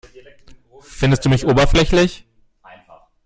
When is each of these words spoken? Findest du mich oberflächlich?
Findest 0.81 1.25
du 1.25 1.29
mich 1.29 1.45
oberflächlich? 1.45 2.25